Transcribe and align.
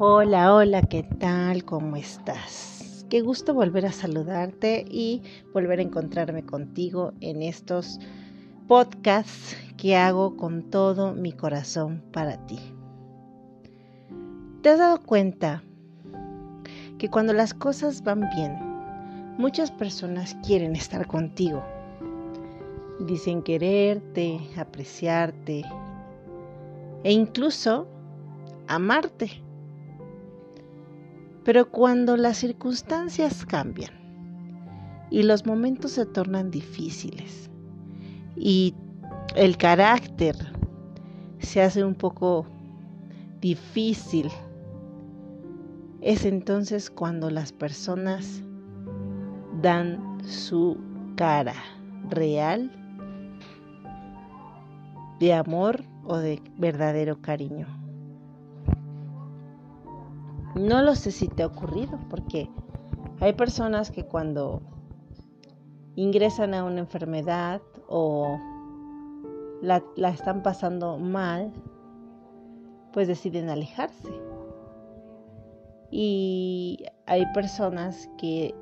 Hola, 0.00 0.54
hola, 0.54 0.82
¿qué 0.82 1.02
tal? 1.02 1.64
¿Cómo 1.64 1.96
estás? 1.96 3.04
Qué 3.10 3.20
gusto 3.20 3.52
volver 3.52 3.84
a 3.84 3.90
saludarte 3.90 4.84
y 4.88 5.22
volver 5.52 5.80
a 5.80 5.82
encontrarme 5.82 6.44
contigo 6.44 7.14
en 7.20 7.42
estos 7.42 7.98
podcasts 8.68 9.56
que 9.76 9.96
hago 9.96 10.36
con 10.36 10.70
todo 10.70 11.14
mi 11.14 11.32
corazón 11.32 12.04
para 12.12 12.36
ti. 12.46 12.60
¿Te 14.62 14.68
has 14.68 14.78
dado 14.78 15.02
cuenta 15.02 15.64
que 16.98 17.10
cuando 17.10 17.32
las 17.32 17.52
cosas 17.52 18.04
van 18.04 18.20
bien, 18.36 18.56
muchas 19.36 19.72
personas 19.72 20.36
quieren 20.46 20.76
estar 20.76 21.08
contigo? 21.08 21.64
Dicen 23.00 23.42
quererte, 23.42 24.38
apreciarte 24.56 25.64
e 27.02 27.10
incluso 27.10 27.88
amarte 28.68 29.42
pero 31.44 31.70
cuando 31.70 32.16
las 32.16 32.38
circunstancias 32.38 33.46
cambian 33.46 33.92
y 35.10 35.22
los 35.22 35.46
momentos 35.46 35.92
se 35.92 36.06
tornan 36.06 36.50
difíciles 36.50 37.50
y 38.36 38.74
el 39.34 39.56
carácter 39.56 40.36
se 41.38 41.62
hace 41.62 41.84
un 41.84 41.94
poco 41.94 42.46
difícil, 43.40 44.30
es 46.00 46.24
entonces 46.24 46.90
cuando 46.90 47.30
las 47.30 47.52
personas 47.52 48.42
dan 49.62 50.18
su 50.24 50.76
cara 51.16 51.54
real 52.10 52.70
de 55.18 55.34
amor 55.34 55.84
o 56.04 56.16
de 56.18 56.40
verdadero 56.56 57.20
cariño. 57.20 57.77
No 60.58 60.82
lo 60.82 60.96
sé 60.96 61.12
si 61.12 61.28
te 61.28 61.44
ha 61.44 61.46
ocurrido, 61.46 62.00
porque 62.10 62.50
hay 63.20 63.32
personas 63.34 63.92
que 63.92 64.04
cuando 64.04 64.60
ingresan 65.94 66.52
a 66.52 66.64
una 66.64 66.80
enfermedad 66.80 67.62
o 67.86 68.36
la, 69.62 69.84
están 70.08 70.42
pasando 70.42 70.98
mal, 70.98 71.52
pues 72.92 73.06
deciden 73.06 73.50
alejarse. 73.50 74.12
Y 75.92 76.84
hay 77.06 77.24
personas 77.34 78.10
que 78.18 78.52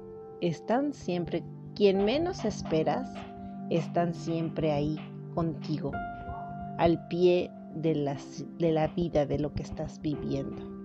están 0.43 0.93
siempre, 0.93 1.43
quien 1.75 2.05
menos 2.05 2.45
esperas, 2.45 3.09
están 3.71 4.13
siempre 4.13 4.71
ahí 4.71 4.99
contigo, 5.35 5.93
al 6.77 7.09
pie 7.09 7.51
de, 7.75 8.17
de 8.59 8.73
la 8.73 8.87
vida, 8.89 9.25
de 9.25 9.39
lo 9.39 9.55
que 9.55 9.63
estás 9.63 9.99
viviendo. 10.03 10.76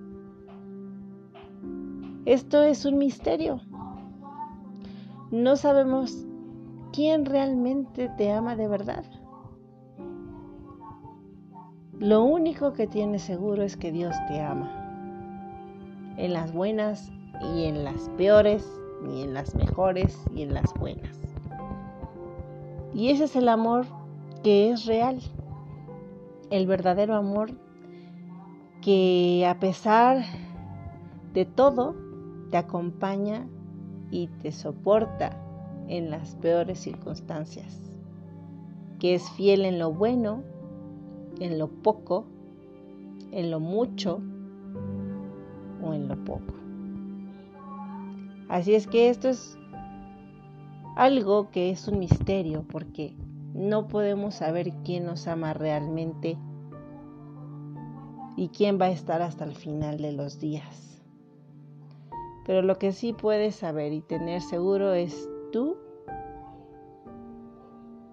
Esto 2.26 2.62
es 2.62 2.86
un 2.86 2.98
misterio. 3.00 3.62
No 5.32 5.56
sabemos 5.56 6.28
quién 6.94 7.26
realmente 7.26 8.10
te 8.18 8.32
ama 8.32 8.56
de 8.56 8.68
verdad. 8.68 9.04
Lo 11.98 12.24
único 12.24 12.74
que 12.74 12.86
tienes 12.88 13.24
seguro 13.24 13.64
es 13.64 13.76
que 13.76 13.92
Dios 13.92 14.16
te 14.28 14.40
ama. 14.40 14.70
En 16.18 16.34
las 16.34 16.54
buenas 16.54 17.12
y 17.56 17.64
en 17.66 17.84
las 17.84 18.10
peores, 18.18 18.68
y 19.10 19.22
en 19.22 19.34
las 19.34 19.56
mejores 19.56 20.24
y 20.36 20.44
en 20.44 20.54
las 20.54 20.72
buenas. 20.76 21.20
Y 22.94 23.10
ese 23.10 23.24
es 23.24 23.36
el 23.36 23.50
amor 23.50 23.86
que 24.44 24.72
es 24.72 24.86
real. 24.86 25.20
El 26.50 26.68
verdadero 26.68 27.16
amor 27.16 27.52
que 28.82 29.46
a 29.48 29.60
pesar 29.60 30.24
de 31.34 31.46
todo, 31.46 31.96
te 32.52 32.58
acompaña 32.58 33.48
y 34.12 34.28
te 34.28 34.52
soporta 34.52 35.38
en 35.88 36.12
las 36.12 36.36
peores 36.36 36.80
circunstancias, 36.80 37.80
que 39.00 39.16
es 39.16 39.30
fiel 39.32 39.66
en 39.66 39.80
lo 39.80 39.92
bueno, 39.92 40.44
en 41.40 41.58
lo 41.58 41.70
poco, 41.70 42.26
en 43.32 43.50
lo 43.50 43.60
mucho 43.60 44.22
o 45.82 45.94
en 45.94 46.08
lo 46.08 46.24
poco. 46.24 46.54
Así 48.50 48.76
es 48.76 48.86
que 48.86 49.10
esto 49.10 49.30
es 49.30 49.58
algo 50.98 51.50
que 51.52 51.72
es 51.72 51.88
un 51.88 52.00
misterio 52.00 52.66
porque 52.70 53.16
no 53.54 53.88
podemos 53.88 54.36
saber 54.36 54.74
quién 54.84 55.06
nos 55.06 55.28
ama 55.28 55.54
realmente 55.54 56.38
y 58.36 58.50
quién 58.50 58.80
va 58.80 58.86
a 58.86 58.92
estar 58.92 59.22
hasta 59.22 59.46
el 59.46 59.56
final 59.56 59.98
de 59.98 60.12
los 60.12 60.40
días. 60.40 60.91
Pero 62.46 62.62
lo 62.62 62.78
que 62.78 62.92
sí 62.92 63.14
puedes 63.14 63.56
saber 63.56 63.94
y 63.94 64.02
tener 64.02 64.42
seguro 64.42 64.94
es 64.94 65.30
tú 65.52 65.78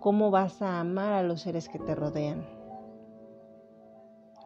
cómo 0.00 0.30
vas 0.30 0.62
a 0.62 0.80
amar 0.80 1.12
a 1.12 1.22
los 1.22 1.42
seres 1.42 1.68
que 1.68 1.78
te 1.78 1.94
rodean. 1.94 2.44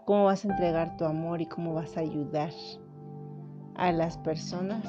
Cómo 0.04 0.25
vas 0.25 0.44
a 0.44 0.48
entregar 0.48 0.97
tu 0.97 1.04
amor 1.04 1.41
y 1.41 1.47
cómo 1.47 1.75
vas 1.75 1.97
a 1.97 2.00
ayudar 2.00 2.50
a 3.75 3.92
las 3.92 4.19
personas 4.19 4.87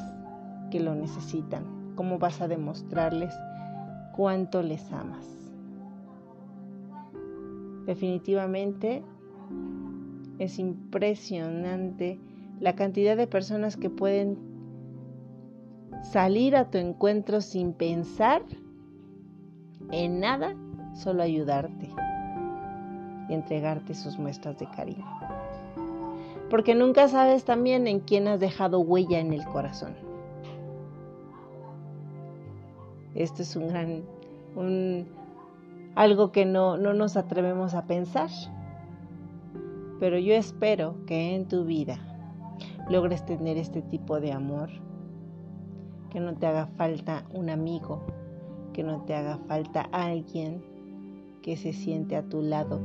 que 0.71 0.79
lo 0.79 0.95
necesitan. 0.95 1.93
Cómo 1.95 2.17
vas 2.17 2.41
a 2.41 2.47
demostrarles 2.47 3.33
cuánto 4.15 4.61
les 4.63 4.91
amas. 4.91 5.27
Definitivamente 7.85 9.03
es 10.39 10.57
impresionante 10.57 12.19
la 12.59 12.75
cantidad 12.75 13.17
de 13.17 13.27
personas 13.27 13.77
que 13.77 13.89
pueden 13.89 14.52
salir 16.03 16.55
a 16.55 16.69
tu 16.69 16.77
encuentro 16.77 17.41
sin 17.41 17.73
pensar 17.73 18.43
en 19.91 20.19
nada, 20.19 20.55
solo 20.93 21.23
ayudarte 21.23 21.89
y 23.29 23.33
entregarte 23.33 23.95
sus 23.95 24.19
muestras 24.19 24.59
de 24.59 24.67
cariño. 24.67 25.05
Porque 26.49 26.75
nunca 26.75 27.07
sabes 27.07 27.45
también 27.45 27.87
en 27.87 27.99
quién 27.99 28.27
has 28.27 28.39
dejado 28.39 28.79
huella 28.79 29.19
en 29.19 29.33
el 29.33 29.43
corazón. 29.45 29.95
Esto 33.15 33.41
es 33.41 33.55
un 33.55 33.69
gran, 33.69 34.03
un, 34.55 35.07
algo 35.95 36.31
que 36.31 36.45
no, 36.45 36.77
no 36.77 36.93
nos 36.93 37.17
atrevemos 37.17 37.73
a 37.73 37.85
pensar. 37.85 38.29
Pero 39.99 40.17
yo 40.19 40.33
espero 40.33 40.95
que 41.05 41.35
en 41.35 41.47
tu 41.47 41.63
vida 41.65 41.97
logres 42.89 43.25
tener 43.25 43.57
este 43.57 43.81
tipo 43.81 44.19
de 44.19 44.31
amor 44.31 44.69
que 46.13 46.19
no 46.19 46.35
te 46.35 46.46
haga 46.46 46.68
falta 46.68 47.25
un 47.34 47.50
amigo, 47.50 48.03
que 48.72 48.84
no 48.84 49.01
te 49.01 49.16
haga 49.16 49.40
falta 49.47 49.81
alguien 49.91 50.63
que 51.41 51.57
se 51.57 51.74
siente 51.74 52.16
a 52.16 52.29
tu 52.29 52.44
lado 52.44 52.79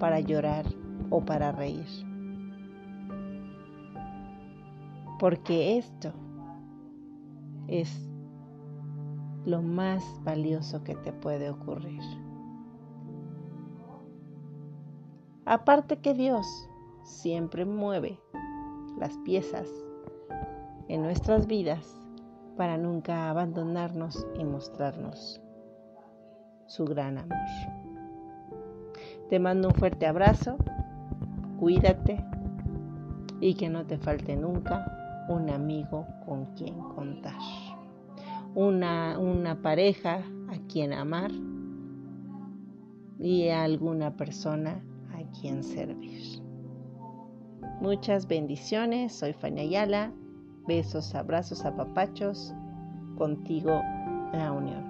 para 0.00 0.20
llorar 0.20 0.64
o 1.10 1.22
para 1.22 1.52
reír. 1.52 1.86
Porque 5.20 5.76
esto 5.76 6.10
es 7.66 8.08
lo 9.44 9.60
más 9.60 10.02
valioso 10.24 10.82
que 10.82 10.94
te 10.94 11.12
puede 11.12 11.50
ocurrir. 11.50 12.00
Aparte 15.44 15.98
que 15.98 16.14
Dios 16.14 16.46
siempre 17.04 17.66
mueve 17.66 18.18
las 18.98 19.18
piezas 19.18 19.68
en 20.88 21.02
nuestras 21.02 21.46
vidas 21.46 21.97
para 22.58 22.76
nunca 22.76 23.30
abandonarnos 23.30 24.26
y 24.36 24.44
mostrarnos 24.44 25.40
su 26.66 26.84
gran 26.84 27.18
amor. 27.18 27.38
Te 29.30 29.38
mando 29.38 29.68
un 29.68 29.74
fuerte 29.74 30.06
abrazo, 30.06 30.56
cuídate 31.60 32.22
y 33.40 33.54
que 33.54 33.68
no 33.68 33.86
te 33.86 33.96
falte 33.96 34.36
nunca 34.36 35.26
un 35.28 35.48
amigo 35.50 36.04
con 36.26 36.46
quien 36.56 36.76
contar, 36.80 37.38
una, 38.56 39.20
una 39.20 39.62
pareja 39.62 40.16
a 40.48 40.58
quien 40.68 40.92
amar 40.92 41.30
y 43.20 43.50
alguna 43.50 44.16
persona 44.16 44.82
a 45.14 45.40
quien 45.40 45.62
servir. 45.62 46.42
Muchas 47.80 48.26
bendiciones, 48.26 49.12
soy 49.12 49.32
Fania 49.32 49.62
Ayala 49.62 50.12
Besos, 50.68 51.14
abrazos, 51.14 51.64
apapachos, 51.64 52.52
contigo 53.16 53.80
la 54.34 54.52
unión. 54.52 54.86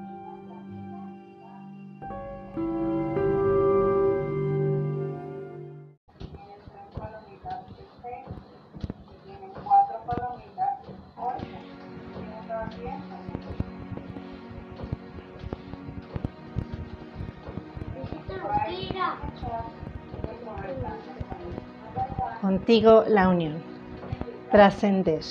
Contigo 22.40 23.04
la 23.06 23.28
unión. 23.28 23.62
trascender. 24.50 25.22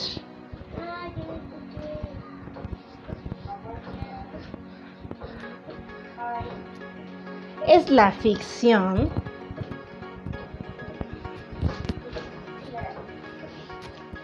Es 7.78 7.92
la 7.92 8.12
ficción 8.12 9.08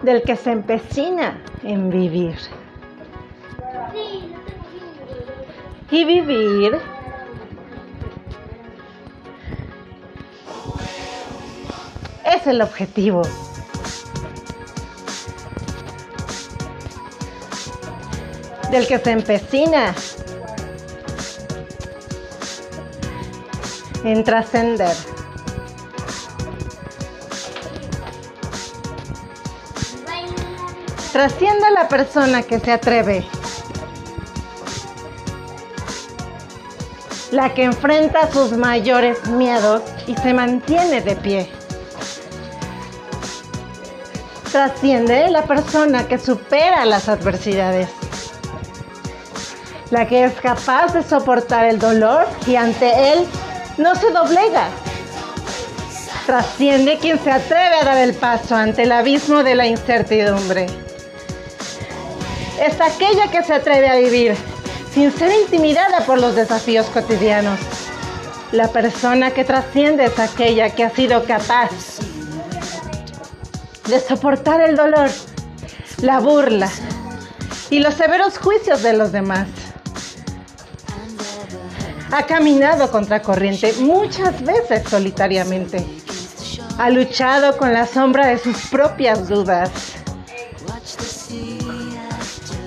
del 0.02 0.24
que 0.24 0.36
se 0.36 0.52
empecina 0.52 1.40
en 1.62 1.92
vivir. 1.92 2.36
Y 5.92 6.04
vivir 6.04 6.80
es 12.26 12.48
el 12.48 12.60
objetivo. 12.60 13.22
Del 18.72 18.88
que 18.88 18.98
se 18.98 19.12
empecina 19.12 19.94
en 24.04 24.24
trascender. 24.24 24.96
Trasciende 31.12 31.66
a 31.68 31.72
la 31.72 31.88
persona 31.88 32.42
que 32.42 32.60
se 32.60 32.72
atreve. 32.72 33.24
La 37.32 37.54
que 37.54 37.64
enfrenta 37.64 38.32
sus 38.32 38.54
mayores 38.54 39.26
miedos 39.28 39.82
y 40.08 40.16
se 40.16 40.34
mantiene 40.34 41.02
de 41.02 41.16
pie. 41.16 41.50
Trasciende 44.52 45.30
la 45.30 45.44
persona 45.44 46.08
que 46.08 46.18
supera 46.18 46.86
las 46.86 47.08
adversidades. 47.08 47.90
La 49.92 50.08
que 50.08 50.26
es 50.26 50.34
capaz 50.34 50.94
de 50.94 51.04
soportar 51.04 51.66
el 51.66 51.80
dolor 51.80 52.28
y 52.48 52.56
ante 52.56 53.14
él 53.14 53.28
no 53.78 53.96
se 53.96 54.12
doblega. 54.12 54.70
Trasciende 56.25 56.98
quien 57.00 57.20
se 57.20 57.31
atreve 57.31 57.75
a 57.81 57.84
dar 57.84 57.98
el 57.98 58.14
paso 58.14 58.56
ante 58.56 58.84
el 58.84 58.92
abismo 58.92 59.44
de 59.44 59.56
la 59.56 59.68
incertidumbre 59.68 60.68
es 62.66 62.80
aquella 62.80 63.30
que 63.30 63.44
se 63.44 63.54
atreve 63.54 63.90
a 63.90 63.96
vivir 63.96 64.36
sin 64.94 65.12
ser 65.12 65.31
intimidada 65.42 66.06
por 66.06 66.20
los 66.20 66.36
desafíos 66.36 66.86
cotidianos. 66.88 67.60
La 68.52 68.68
persona 68.68 69.31
que 69.31 69.44
trasciende 69.44 70.06
es 70.06 70.20
aquella 70.20 70.70
que 70.70 70.84
ha 70.84 70.90
sido 70.90 71.24
capaz 71.25 71.72
de 73.88 74.00
soportar 74.00 74.62
el 74.62 74.75
dolor, 74.75 75.10
la 76.02 76.20
burla 76.20 76.70
y 77.70 77.80
los 77.80 77.96
severos 77.96 78.38
juicios 78.38 78.84
de 78.84 78.94
los 78.94 79.12
demás. 79.12 79.48
Ha 82.15 82.27
caminado 82.27 82.92
contra 82.92 83.24
corriente 83.24 83.74
muchas 83.80 84.39
veces 84.44 84.88
solitariamente. 84.88 85.83
Ha 86.77 86.92
luchado 86.92 87.57
con 87.57 87.74
la 87.74 87.88
sombra 87.88 88.27
de 88.27 88.38
sus 88.38 88.68
propias 88.68 89.27
dudas 89.27 89.71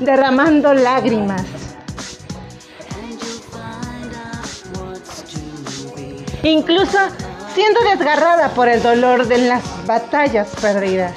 derramando 0.01 0.75
lágrimas. 0.75 1.43
Incluso 6.43 6.99
siendo 7.55 7.81
desgarrada 7.83 8.49
por 8.49 8.69
el 8.69 8.83
dolor 8.83 9.29
de 9.29 9.39
las 9.39 9.63
batallas 9.87 10.49
perdidas. 10.61 11.13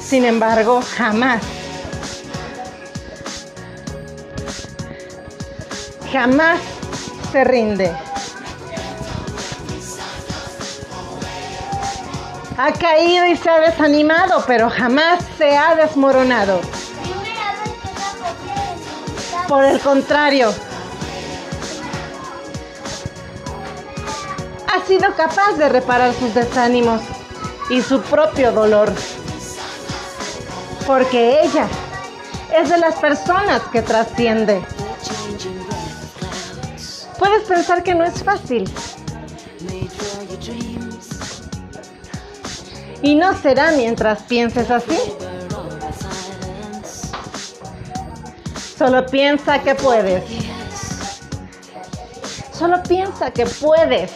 Sin 0.00 0.24
embargo, 0.24 0.80
jamás, 0.96 1.42
jamás 6.12 6.60
se 7.36 7.44
rinde. 7.44 7.94
Ha 12.56 12.72
caído 12.72 13.26
y 13.26 13.36
se 13.36 13.50
ha 13.50 13.60
desanimado, 13.60 14.42
pero 14.46 14.70
jamás 14.70 15.22
se 15.36 15.54
ha 15.54 15.74
desmoronado. 15.74 16.62
Por 19.48 19.64
el 19.64 19.78
contrario, 19.80 20.50
ha 24.74 24.86
sido 24.86 25.14
capaz 25.14 25.58
de 25.58 25.68
reparar 25.68 26.14
sus 26.14 26.32
desánimos 26.32 27.02
y 27.68 27.82
su 27.82 28.00
propio 28.00 28.50
dolor. 28.50 28.90
Porque 30.86 31.42
ella 31.42 31.68
es 32.54 32.70
de 32.70 32.78
las 32.78 32.94
personas 32.94 33.60
que 33.70 33.82
trasciende. 33.82 34.75
Puedes 37.18 37.44
pensar 37.48 37.82
que 37.82 37.94
no 37.94 38.04
es 38.04 38.22
fácil. 38.22 38.70
Y 43.02 43.14
no 43.14 43.36
será 43.36 43.72
mientras 43.72 44.22
pienses 44.22 44.70
así. 44.70 44.98
Solo 48.76 49.06
piensa 49.06 49.62
que 49.62 49.74
puedes. 49.74 50.24
Solo 52.52 52.82
piensa 52.82 53.30
que 53.30 53.46
puedes. 53.46 54.10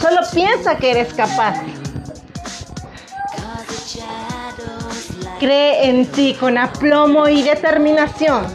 Solo 0.00 0.20
piensa 0.32 0.76
que 0.76 0.90
eres 0.92 1.12
capaz. 1.14 1.60
Cree 5.40 5.90
en 5.90 6.06
ti 6.06 6.34
con 6.38 6.56
aplomo 6.58 7.28
y 7.28 7.42
determinación. 7.42 8.46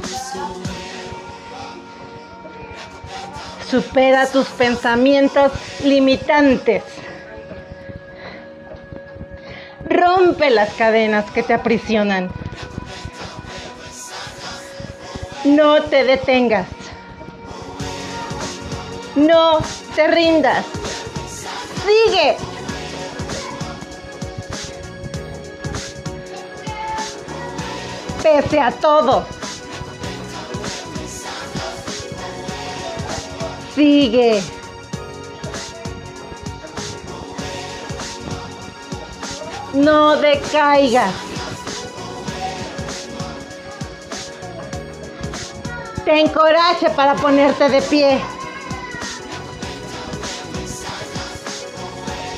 Supera 3.72 4.28
tus 4.28 4.48
pensamientos 4.50 5.54
limitantes. 5.82 6.84
Rompe 9.86 10.50
las 10.50 10.74
cadenas 10.74 11.32
que 11.32 11.42
te 11.42 11.54
aprisionan. 11.54 12.30
No 15.46 15.84
te 15.84 16.04
detengas. 16.04 16.68
No 19.16 19.60
te 19.96 20.08
rindas. 20.10 20.66
Sigue. 21.86 22.36
Pese 28.22 28.60
a 28.60 28.72
todo. 28.72 29.41
Sigue. 33.76 34.44
No 39.74 40.18
decaigas. 40.18 41.14
Ten 46.04 46.28
coraje 46.28 46.90
para 46.90 47.16
ponerte 47.16 47.70
de 47.70 47.82
pie. 47.84 48.22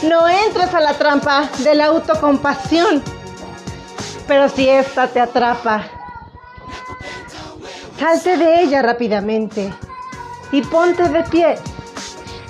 No 0.04 0.28
entres 0.28 0.72
a 0.74 0.80
la 0.82 0.94
trampa 0.94 1.50
de 1.60 1.74
la 1.74 1.86
autocompasión. 1.86 3.02
Pero 4.28 4.50
si 4.50 4.70
esta 4.70 5.08
te 5.08 5.20
atrapa, 5.20 5.86
salte 7.98 8.38
de 8.38 8.62
ella 8.62 8.82
rápidamente 8.84 9.74
y 10.54 10.62
ponte 10.62 11.10
de 11.10 11.24
pie. 11.24 11.56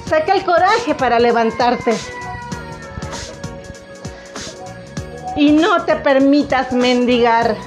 Saca 0.08 0.36
el 0.36 0.46
coraje 0.46 0.94
para 0.94 1.18
levantarte. 1.18 1.98
Y 5.36 5.52
no 5.54 5.84
te 5.86 5.96
permitas 5.96 6.72
mendigar. 6.72 7.58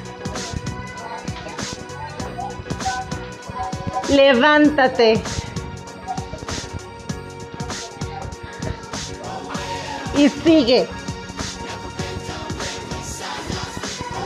levántate. 4.09 5.23
Y 10.16 10.28
sigue. 10.28 10.88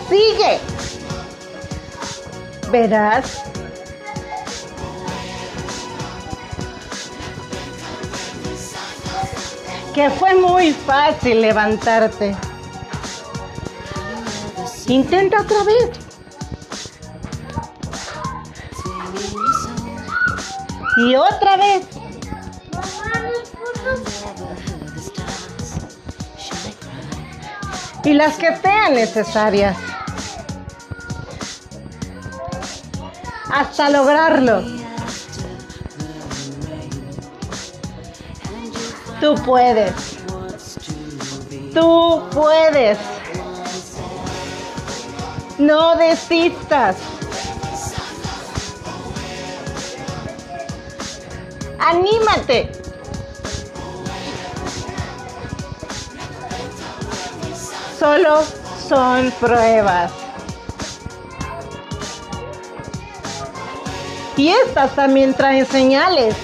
Sigue. 0.08 0.60
Verás. 2.70 3.49
Que 9.94 10.08
fue 10.10 10.34
muy 10.34 10.72
fácil 10.72 11.40
levantarte. 11.40 12.36
Intenta 14.86 15.42
otra 15.42 15.64
vez. 15.64 15.90
Y 20.96 21.14
otra 21.16 21.56
vez. 21.56 22.00
y 28.04 28.14
las 28.14 28.36
que 28.36 28.56
sean 28.56 28.94
necesarias. 28.94 29.76
Hasta 33.52 33.90
lograrlo. 33.90 34.79
Tú 39.20 39.34
puedes. 39.44 40.16
Tú 41.74 42.22
puedes. 42.32 42.98
No 45.58 45.94
desistas. 45.96 46.96
Anímate. 51.78 52.72
Solo 57.98 58.42
son 58.88 59.30
pruebas. 59.32 60.10
Y 64.38 64.48
estas 64.48 64.94
también 64.96 65.34
traen 65.34 65.66
señales 65.66 66.34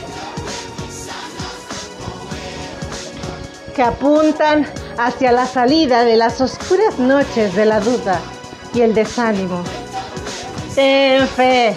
que 3.76 3.82
apuntan 3.82 4.66
hacia 4.96 5.32
la 5.32 5.46
salida 5.46 6.04
de 6.04 6.16
las 6.16 6.40
oscuras 6.40 6.98
noches 6.98 7.54
de 7.54 7.66
la 7.66 7.78
duda 7.78 8.18
y 8.72 8.80
el 8.80 8.94
desánimo. 8.94 9.62
Ten 10.74 11.28
fe. 11.28 11.76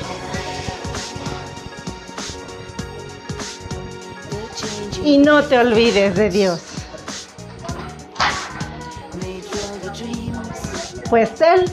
Y 5.03 5.17
no 5.17 5.43
te 5.43 5.59
olvides 5.59 6.15
de 6.15 6.29
Dios. 6.29 6.61
Pues 11.09 11.41
Él 11.41 11.69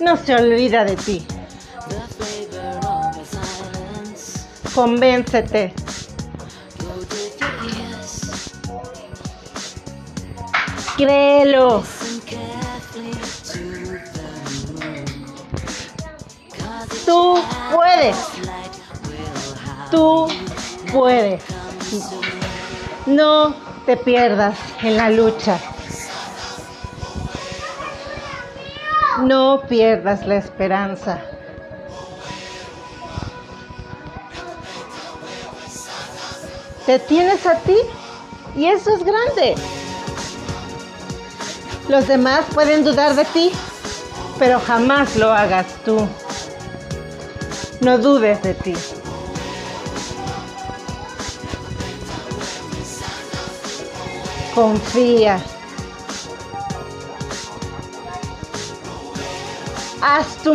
no 0.00 0.16
se 0.16 0.34
olvida 0.34 0.84
de 0.84 0.96
ti. 0.96 1.26
Convéncete. 4.74 5.77
Créelo. 10.98 11.84
Tú 17.06 17.38
puedes. 17.72 18.16
Tú 19.92 20.26
puedes. 20.92 21.44
No 23.06 23.54
te 23.86 23.96
pierdas 23.96 24.58
en 24.82 24.96
la 24.96 25.08
lucha. 25.10 25.60
No 29.20 29.62
pierdas 29.68 30.26
la 30.26 30.34
esperanza. 30.34 31.20
Te 36.86 36.98
tienes 36.98 37.46
a 37.46 37.54
ti 37.60 37.76
y 38.56 38.66
eso 38.66 38.90
es 38.90 39.04
grande. 39.04 39.54
Los 41.88 42.06
demás 42.06 42.44
pueden 42.52 42.84
dudar 42.84 43.14
de 43.14 43.24
ti, 43.24 43.50
pero 44.38 44.60
jamás 44.60 45.16
lo 45.16 45.32
hagas 45.32 45.66
tú. 45.86 46.06
No 47.80 47.96
dudes 47.96 48.42
de 48.42 48.52
ti. 48.52 48.74
Confía. 54.54 55.40
Haz 60.02 60.26
tu, 60.42 60.54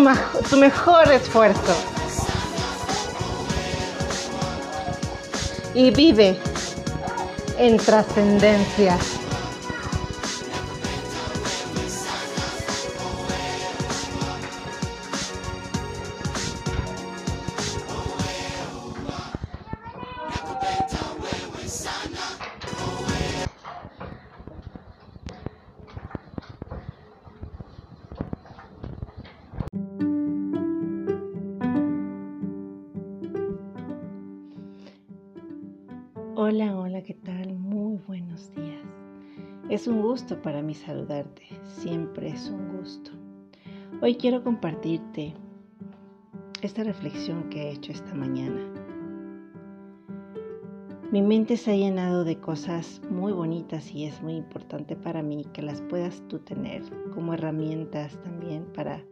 mejor 0.57 1.11
esfuerzo. 1.11 1.75
Y 5.73 5.89
vive 5.89 6.37
en 7.57 7.77
trascendencia. 7.77 8.97
Hola, 36.55 36.77
hola, 36.77 37.01
¿qué 37.01 37.15
tal? 37.15 37.55
Muy 37.55 37.97
buenos 38.05 38.53
días. 38.53 38.85
Es 39.71 39.87
un 39.87 40.03
gusto 40.03 40.39
para 40.39 40.61
mí 40.61 40.75
saludarte, 40.75 41.41
siempre 41.63 42.27
es 42.27 42.47
un 42.47 42.77
gusto. 42.77 43.09
Hoy 44.03 44.13
quiero 44.13 44.43
compartirte 44.43 45.33
esta 46.61 46.83
reflexión 46.83 47.49
que 47.49 47.63
he 47.63 47.71
hecho 47.71 47.91
esta 47.91 48.13
mañana. 48.13 48.61
Mi 51.11 51.23
mente 51.23 51.57
se 51.57 51.71
ha 51.71 51.75
llenado 51.75 52.23
de 52.23 52.39
cosas 52.39 53.01
muy 53.09 53.31
bonitas 53.31 53.91
y 53.91 54.05
es 54.05 54.21
muy 54.21 54.35
importante 54.35 54.95
para 54.95 55.23
mí 55.23 55.47
que 55.53 55.63
las 55.63 55.81
puedas 55.81 56.21
tú 56.27 56.37
tener 56.37 56.83
como 57.15 57.33
herramientas 57.33 58.21
también 58.21 58.63
para, 58.75 59.03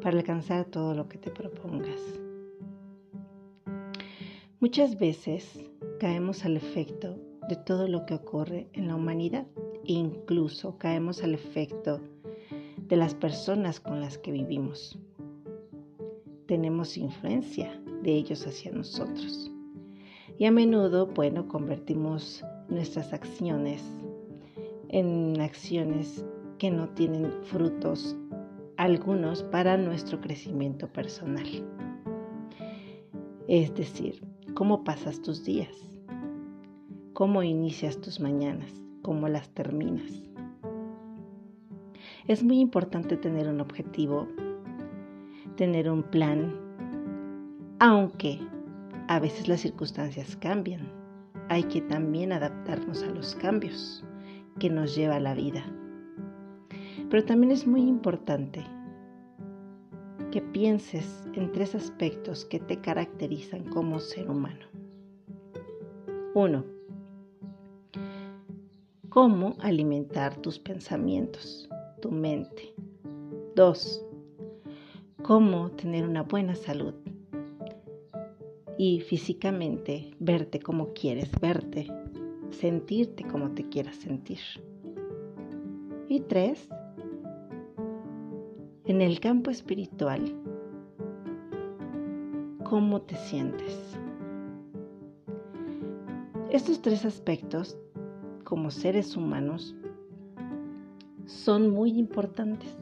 para 0.00 0.16
alcanzar 0.16 0.64
todo 0.64 0.94
lo 0.94 1.06
que 1.06 1.18
te 1.18 1.30
propongas. 1.30 2.00
Muchas 4.58 4.98
veces 4.98 5.68
caemos 6.02 6.44
al 6.44 6.56
efecto 6.56 7.16
de 7.48 7.54
todo 7.54 7.86
lo 7.86 8.04
que 8.06 8.14
ocurre 8.14 8.66
en 8.72 8.88
la 8.88 8.96
humanidad 8.96 9.46
incluso 9.84 10.76
caemos 10.76 11.22
al 11.22 11.32
efecto 11.32 12.00
de 12.88 12.96
las 12.96 13.14
personas 13.14 13.78
con 13.78 14.00
las 14.00 14.18
que 14.18 14.32
vivimos. 14.32 14.98
Tenemos 16.46 16.96
influencia 16.96 17.80
de 18.02 18.14
ellos 18.16 18.44
hacia 18.48 18.72
nosotros. 18.72 19.52
Y 20.38 20.46
a 20.46 20.50
menudo, 20.50 21.06
bueno, 21.06 21.46
convertimos 21.46 22.44
nuestras 22.68 23.12
acciones 23.12 23.80
en 24.88 25.40
acciones 25.40 26.24
que 26.58 26.72
no 26.72 26.88
tienen 26.88 27.30
frutos 27.44 28.16
algunos 28.76 29.44
para 29.44 29.76
nuestro 29.76 30.20
crecimiento 30.20 30.92
personal. 30.92 31.46
Es 33.46 33.72
decir, 33.76 34.20
¿cómo 34.54 34.82
pasas 34.82 35.22
tus 35.22 35.44
días? 35.44 35.91
Cómo 37.12 37.42
inicias 37.42 38.00
tus 38.00 38.20
mañanas, 38.20 38.70
cómo 39.02 39.28
las 39.28 39.48
terminas. 39.50 40.22
Es 42.26 42.42
muy 42.42 42.60
importante 42.60 43.16
tener 43.16 43.48
un 43.48 43.60
objetivo, 43.60 44.28
tener 45.56 45.90
un 45.90 46.02
plan, 46.02 46.54
aunque 47.80 48.38
a 49.08 49.18
veces 49.18 49.48
las 49.48 49.60
circunstancias 49.60 50.36
cambian. 50.36 50.90
Hay 51.48 51.64
que 51.64 51.82
también 51.82 52.32
adaptarnos 52.32 53.02
a 53.02 53.10
los 53.10 53.34
cambios 53.34 54.04
que 54.58 54.70
nos 54.70 54.94
lleva 54.94 55.20
la 55.20 55.34
vida. 55.34 55.64
Pero 57.10 57.24
también 57.24 57.52
es 57.52 57.66
muy 57.66 57.82
importante 57.82 58.64
que 60.30 60.40
pienses 60.40 61.28
en 61.34 61.52
tres 61.52 61.74
aspectos 61.74 62.46
que 62.46 62.58
te 62.58 62.80
caracterizan 62.80 63.64
como 63.64 63.98
ser 63.98 64.30
humano. 64.30 64.64
Uno, 66.34 66.64
cómo 69.12 69.56
alimentar 69.60 70.34
tus 70.36 70.58
pensamientos, 70.58 71.68
tu 72.00 72.10
mente. 72.10 72.74
2. 73.54 74.06
Cómo 75.22 75.70
tener 75.72 76.08
una 76.08 76.22
buena 76.22 76.54
salud 76.54 76.94
y 78.78 79.00
físicamente 79.00 80.16
verte 80.18 80.60
como 80.60 80.94
quieres 80.94 81.30
verte, 81.42 81.88
sentirte 82.52 83.24
como 83.24 83.50
te 83.50 83.68
quieras 83.68 83.96
sentir. 83.96 84.40
Y 86.08 86.20
3. 86.20 86.70
En 88.86 89.02
el 89.02 89.20
campo 89.20 89.50
espiritual, 89.50 90.22
¿cómo 92.64 93.02
te 93.02 93.16
sientes? 93.16 93.94
Estos 96.48 96.80
tres 96.80 97.04
aspectos 97.04 97.76
como 98.52 98.70
seres 98.70 99.16
humanos 99.16 99.74
son 101.24 101.70
muy 101.70 101.98
importantes. 101.98 102.76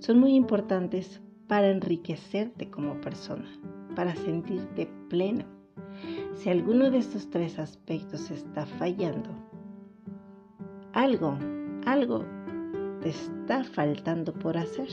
Son 0.00 0.18
muy 0.18 0.34
importantes 0.34 1.22
para 1.46 1.70
enriquecerte 1.70 2.68
como 2.68 3.00
persona, 3.00 3.48
para 3.94 4.16
sentirte 4.16 4.90
pleno. 5.08 5.44
Si 6.34 6.50
alguno 6.50 6.90
de 6.90 6.98
estos 6.98 7.30
tres 7.30 7.60
aspectos 7.60 8.28
está 8.32 8.66
fallando, 8.66 9.30
algo, 10.94 11.38
algo 11.86 12.24
te 13.02 13.10
está 13.10 13.62
faltando 13.62 14.32
por 14.32 14.56
hacer. 14.58 14.88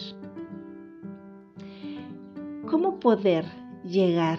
¿Cómo 2.70 3.00
poder 3.00 3.46
llegar 3.84 4.38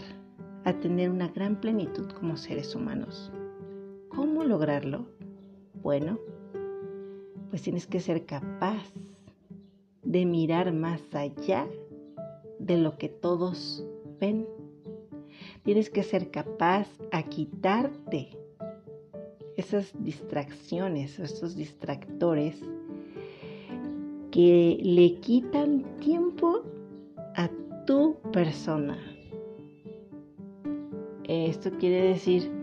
a 0.62 0.72
tener 0.74 1.10
una 1.10 1.26
gran 1.26 1.60
plenitud 1.60 2.08
como 2.12 2.36
seres 2.36 2.76
humanos? 2.76 3.32
¿Cómo 4.10 4.42
lograrlo? 4.42 5.06
Bueno, 5.82 6.18
pues 7.48 7.62
tienes 7.62 7.86
que 7.86 8.00
ser 8.00 8.26
capaz 8.26 8.92
de 10.02 10.26
mirar 10.26 10.72
más 10.72 11.00
allá 11.14 11.68
de 12.58 12.76
lo 12.76 12.98
que 12.98 13.08
todos 13.08 13.84
ven. 14.20 14.46
Tienes 15.62 15.90
que 15.90 16.02
ser 16.02 16.30
capaz 16.32 16.88
a 17.12 17.22
quitarte 17.22 18.30
esas 19.56 19.92
distracciones, 20.02 21.20
esos 21.20 21.54
distractores 21.54 22.60
que 24.32 24.78
le 24.82 25.20
quitan 25.20 25.84
tiempo 26.00 26.62
a 27.36 27.48
tu 27.86 28.16
persona. 28.32 28.98
Esto 31.28 31.70
quiere 31.78 32.08
decir 32.08 32.59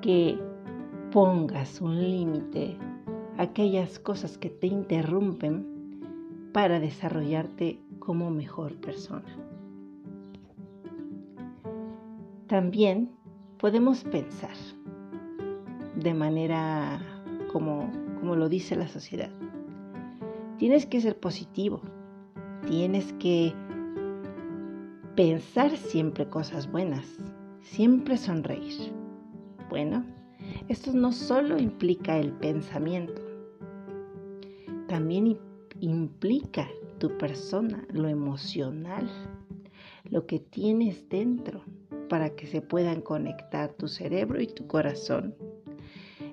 que 0.00 0.38
pongas 1.12 1.80
un 1.80 2.00
límite 2.00 2.76
a 3.38 3.42
aquellas 3.42 3.98
cosas 3.98 4.38
que 4.38 4.50
te 4.50 4.66
interrumpen 4.66 5.66
para 6.52 6.80
desarrollarte 6.80 7.80
como 7.98 8.30
mejor 8.30 8.74
persona. 8.76 9.24
También 12.46 13.10
podemos 13.58 14.04
pensar 14.04 14.54
de 15.96 16.14
manera 16.14 17.00
como, 17.52 17.90
como 18.20 18.36
lo 18.36 18.48
dice 18.48 18.76
la 18.76 18.88
sociedad. 18.88 19.30
Tienes 20.58 20.86
que 20.86 21.00
ser 21.00 21.18
positivo, 21.18 21.80
tienes 22.66 23.12
que 23.14 23.52
pensar 25.16 25.76
siempre 25.76 26.28
cosas 26.28 26.70
buenas, 26.70 27.06
siempre 27.60 28.16
sonreír. 28.16 28.95
Bueno, 29.68 30.04
esto 30.68 30.92
no 30.92 31.12
solo 31.12 31.58
implica 31.58 32.18
el 32.18 32.32
pensamiento, 32.32 33.22
también 34.86 35.38
implica 35.80 36.68
tu 36.98 37.16
persona, 37.18 37.86
lo 37.92 38.08
emocional, 38.08 39.08
lo 40.04 40.26
que 40.26 40.38
tienes 40.38 41.08
dentro 41.08 41.62
para 42.08 42.30
que 42.30 42.46
se 42.46 42.62
puedan 42.62 43.00
conectar 43.00 43.72
tu 43.72 43.88
cerebro 43.88 44.40
y 44.40 44.46
tu 44.46 44.66
corazón. 44.66 45.34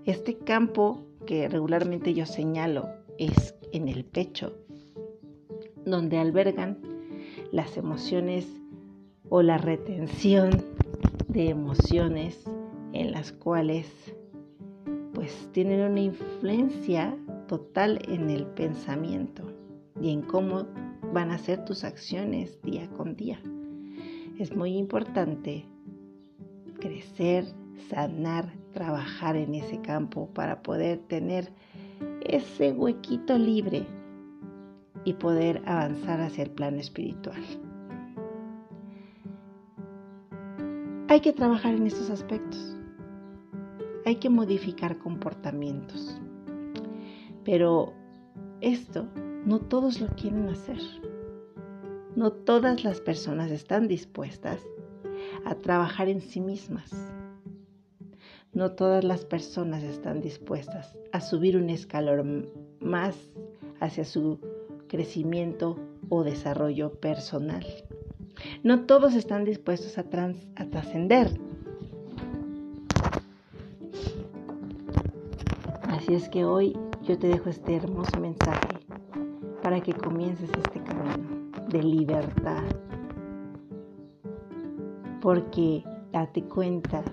Este 0.06 0.38
campo 0.38 1.04
que 1.26 1.50
regularmente 1.50 2.14
yo 2.14 2.26
señalo 2.26 2.90
es 3.18 3.56
en 3.72 3.88
el 3.88 4.06
pecho, 4.06 4.56
donde 5.86 6.18
albergan 6.18 6.80
las 7.52 7.78
emociones 7.78 8.48
o 9.30 9.42
la 9.42 9.58
retención 9.58 10.52
de 11.28 11.50
emociones 11.50 12.46
en 12.94 13.12
las 13.12 13.32
cuales 13.32 13.88
pues 15.14 15.50
tienen 15.52 15.92
una 15.92 16.00
influencia 16.00 17.16
total 17.48 18.00
en 18.08 18.30
el 18.30 18.46
pensamiento 18.48 19.44
y 20.00 20.12
en 20.12 20.22
cómo 20.22 20.66
van 21.12 21.32
a 21.32 21.38
ser 21.38 21.66
tus 21.66 21.84
acciones 21.84 22.62
día 22.62 22.90
con 22.92 23.16
día. 23.16 23.40
Es 24.40 24.56
muy 24.56 24.76
importante 24.76 25.66
crecer, 26.80 27.46
sanar, 27.90 28.54
trabajar 28.74 29.36
en 29.36 29.56
ese 29.56 29.80
campo 29.82 30.28
para 30.34 30.64
poder 30.64 31.00
tener 31.08 31.52
ese 32.22 32.72
huequito 32.72 33.38
libre 33.38 33.86
y 35.06 35.14
poder 35.14 35.62
avanzar 35.66 36.22
hacia 36.22 36.44
el 36.44 36.52
plano 36.52 36.78
espiritual. 36.78 37.42
Hay 41.10 41.20
que 41.20 41.34
trabajar 41.34 41.76
en 41.76 41.86
estos 41.86 42.10
aspectos. 42.10 42.76
Hay 44.06 44.16
que 44.18 44.30
modificar 44.30 44.98
comportamientos. 44.98 46.20
Pero 47.44 47.94
esto 48.62 49.08
no 49.46 49.60
todos 49.60 50.00
lo 50.00 50.08
quieren 50.10 50.50
hacer. 50.50 50.80
No 52.16 52.32
todas 52.32 52.84
las 52.84 53.02
personas 53.02 53.52
están 53.52 53.88
dispuestas 53.88 54.62
a 55.46 55.56
trabajar 55.56 56.10
en 56.10 56.22
sí 56.22 56.40
mismas. 56.40 56.92
No 58.54 58.74
todas 58.74 59.04
las 59.04 59.26
personas 59.26 59.84
están 59.84 60.22
dispuestas 60.22 60.96
a 61.12 61.22
subir 61.22 61.58
un 61.58 61.70
escalón 61.70 62.50
más 62.80 63.16
hacia 63.80 64.06
su 64.06 64.40
crecimiento 64.88 65.80
o 66.10 66.24
desarrollo 66.24 66.92
personal. 67.00 67.66
No 68.64 68.86
todos 68.86 69.16
están 69.16 69.44
dispuestos 69.44 69.98
a, 69.98 70.02
a 70.02 70.66
trascender. 70.66 71.40
Así 76.04 76.16
es 76.16 76.28
que 76.28 76.44
hoy 76.44 76.78
yo 77.04 77.18
te 77.18 77.30
dejo 77.30 77.48
este 77.50 77.78
hermoso 77.78 78.20
mensaje 78.20 78.78
para 79.62 79.80
que 79.80 79.94
comiences 79.94 80.50
este 80.50 80.84
camino 80.84 81.50
de 81.70 81.82
libertad. 81.82 82.62
Porque 85.22 85.82
date 86.12 86.44
cuenta, 86.44 87.06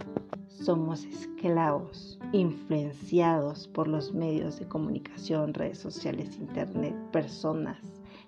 somos 0.49 1.05
esclavos, 1.05 2.19
influenciados 2.33 3.69
por 3.69 3.87
los 3.87 4.13
medios 4.13 4.59
de 4.59 4.67
comunicación, 4.67 5.55
redes 5.55 5.79
sociales, 5.79 6.37
internet, 6.41 6.97
personas 7.13 7.79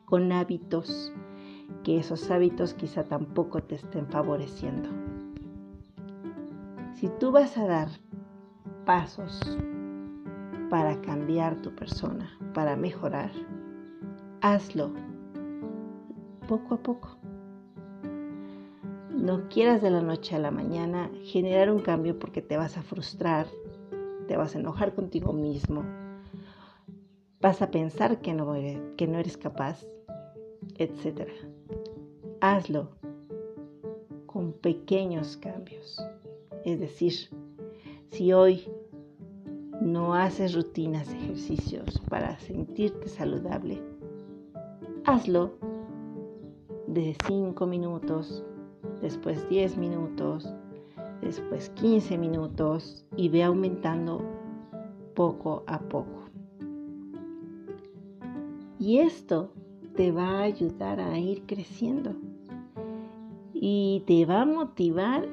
con 0.04 0.30
hábitos 0.30 1.12
que 1.82 1.98
esos 1.98 2.30
hábitos 2.30 2.74
quizá 2.74 3.02
tampoco 3.02 3.60
te 3.64 3.74
estén 3.74 4.06
favoreciendo. 4.06 4.88
Si 6.94 7.08
tú 7.18 7.32
vas 7.32 7.58
a 7.58 7.66
dar 7.66 7.88
pasos 8.86 9.40
para 10.72 11.02
cambiar 11.02 11.60
tu 11.60 11.74
persona, 11.74 12.30
para 12.54 12.76
mejorar, 12.76 13.30
hazlo 14.40 14.90
poco 16.48 16.76
a 16.76 16.82
poco. 16.82 17.18
No 19.10 19.50
quieras 19.50 19.82
de 19.82 19.90
la 19.90 20.00
noche 20.00 20.34
a 20.34 20.38
la 20.38 20.50
mañana 20.50 21.10
generar 21.24 21.70
un 21.70 21.80
cambio 21.80 22.18
porque 22.18 22.40
te 22.40 22.56
vas 22.56 22.78
a 22.78 22.82
frustrar, 22.82 23.48
te 24.28 24.38
vas 24.38 24.56
a 24.56 24.60
enojar 24.60 24.94
contigo 24.94 25.34
mismo, 25.34 25.84
vas 27.42 27.60
a 27.60 27.70
pensar 27.70 28.22
que 28.22 28.32
no 28.32 28.54
eres, 28.54 28.80
que 28.96 29.06
no 29.06 29.18
eres 29.18 29.36
capaz, 29.36 29.86
etc. 30.78 31.28
Hazlo 32.40 32.88
con 34.24 34.54
pequeños 34.54 35.36
cambios. 35.36 36.02
Es 36.64 36.80
decir, 36.80 37.12
si 38.10 38.32
hoy 38.32 38.66
no 39.82 40.14
haces 40.14 40.54
rutinas 40.54 41.12
ejercicios 41.12 42.00
para 42.08 42.38
sentirte 42.38 43.08
saludable, 43.08 43.82
hazlo 45.04 45.50
de 46.86 47.16
5 47.26 47.66
minutos, 47.66 48.44
después 49.00 49.48
10 49.48 49.76
minutos, 49.78 50.48
después 51.20 51.70
15 51.70 52.16
minutos 52.16 53.04
y 53.16 53.28
ve 53.28 53.42
aumentando 53.42 54.22
poco 55.14 55.64
a 55.66 55.80
poco. 55.80 56.28
Y 58.78 58.98
esto 58.98 59.50
te 59.96 60.12
va 60.12 60.38
a 60.38 60.42
ayudar 60.42 61.00
a 61.00 61.18
ir 61.18 61.42
creciendo 61.46 62.14
y 63.52 64.04
te 64.06 64.26
va 64.26 64.42
a 64.42 64.46
motivar 64.46 65.26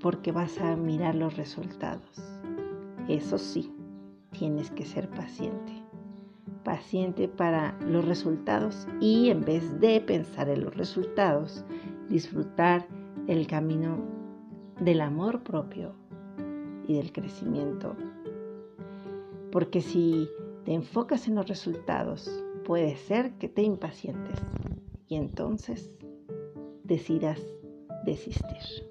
porque 0.00 0.30
vas 0.30 0.60
a 0.60 0.76
mirar 0.76 1.14
los 1.14 1.38
resultados. 1.38 2.22
Eso 3.08 3.38
sí, 3.38 3.72
tienes 4.30 4.70
que 4.70 4.84
ser 4.84 5.08
paciente. 5.10 5.72
Paciente 6.64 7.28
para 7.28 7.78
los 7.80 8.04
resultados 8.04 8.86
y 9.00 9.30
en 9.30 9.42
vez 9.42 9.80
de 9.80 10.00
pensar 10.00 10.48
en 10.48 10.64
los 10.64 10.76
resultados, 10.76 11.64
disfrutar 12.08 12.86
el 13.26 13.46
camino 13.46 13.98
del 14.80 15.00
amor 15.00 15.42
propio 15.42 15.94
y 16.86 16.94
del 16.94 17.12
crecimiento. 17.12 17.96
Porque 19.50 19.80
si 19.80 20.28
te 20.64 20.74
enfocas 20.74 21.28
en 21.28 21.34
los 21.34 21.48
resultados, 21.48 22.44
puede 22.64 22.96
ser 22.96 23.32
que 23.38 23.48
te 23.48 23.62
impacientes 23.62 24.38
y 25.06 25.16
entonces 25.16 25.90
decidas 26.84 27.40
desistir. 28.04 28.87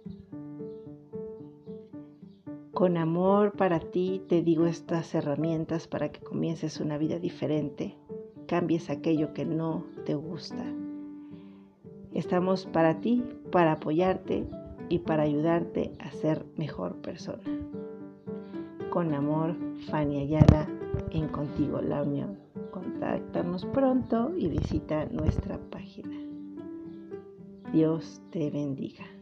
Con 2.77 2.95
amor 2.95 3.53
para 3.53 3.79
ti 3.79 4.21
te 4.29 4.43
digo 4.43 4.67
estas 4.67 5.15
herramientas 5.15 5.87
para 5.87 6.11
que 6.11 6.19
comiences 6.19 6.79
una 6.79 6.99
vida 6.99 7.17
diferente, 7.17 7.97
cambies 8.45 8.91
aquello 8.91 9.33
que 9.33 9.45
no 9.45 9.83
te 10.05 10.13
gusta. 10.13 10.63
Estamos 12.13 12.67
para 12.67 12.99
ti, 12.99 13.23
para 13.51 13.71
apoyarte 13.71 14.45
y 14.89 14.99
para 14.99 15.23
ayudarte 15.23 15.91
a 15.97 16.11
ser 16.11 16.45
mejor 16.55 16.97
persona. 16.97 17.41
Con 18.91 19.11
amor, 19.15 19.55
Fanny 19.89 20.21
Ayala, 20.21 20.67
en 21.09 21.29
Contigo 21.29 21.81
la 21.81 22.03
Unión. 22.03 22.37
Contáctanos 22.69 23.65
pronto 23.65 24.33
y 24.37 24.49
visita 24.49 25.07
nuestra 25.07 25.57
página. 25.71 26.15
Dios 27.73 28.21
te 28.29 28.51
bendiga. 28.51 29.16